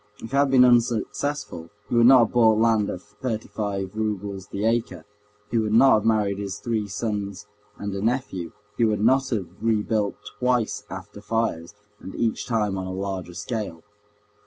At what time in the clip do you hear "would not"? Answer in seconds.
1.93-2.25, 5.59-5.93, 8.83-9.29